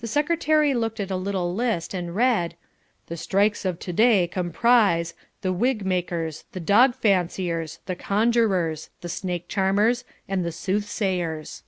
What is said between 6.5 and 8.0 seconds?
the dog fanciers, the